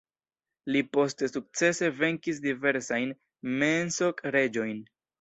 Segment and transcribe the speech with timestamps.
[0.75, 3.15] Li poste sukcese venkis diversajn
[3.63, 4.87] "mensog-reĝojn".